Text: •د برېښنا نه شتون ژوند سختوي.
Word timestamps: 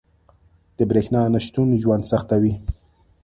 •د 0.77 0.79
برېښنا 0.89 1.21
نه 1.33 1.39
شتون 1.45 1.67
ژوند 1.81 2.03
سختوي. 2.11 2.53